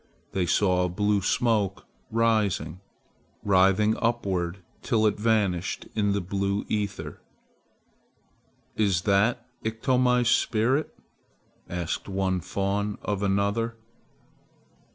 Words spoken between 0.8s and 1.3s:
a blue